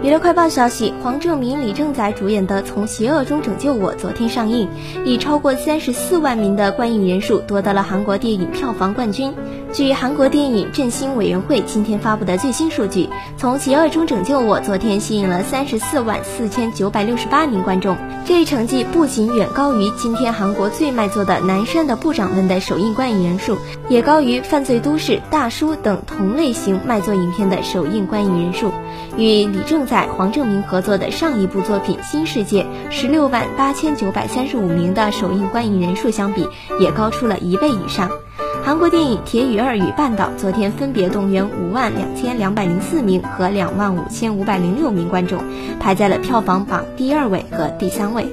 [0.00, 4.68] 娱乐快报消息：黄正明、李正宰主演的《从邪恶中拯救我》昨天上映，
[5.04, 9.32] 以超过三十四万名的观影人数夺得了韩国电影票房冠军。
[9.72, 13.06] 据韩国电影振兴委员会今天发布的最新数据，
[13.38, 17.96] 《从邪恶中拯救我》昨天吸引了三十四万四千九百六十八名观众，
[18.26, 23.56] 这一成绩不仅远高于今天韩国最卖座的《南山的部长们》的首映观影人数，
[23.88, 28.70] 也高于《犯罪都市》《大叔》等同类型卖座影片的首映观影人数，
[29.16, 29.92] 与李正宰。
[30.02, 36.48] 在黄正明合作的上一部作品《新世界》十六万八千九百三十五名的首映观影人数相比，
[36.80, 38.10] 也高出了一倍以上。
[38.64, 45.42] 韩国电影《铁与二与半岛》昨天分别动员五万两千两百零四名和两万五千五百零六名观众，
[45.80, 48.24] 排在了票房榜第二位和第三位。